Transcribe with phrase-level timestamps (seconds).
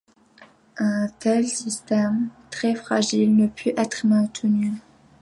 [0.79, 4.71] Un tel système, très fragile, ne put être maintenu.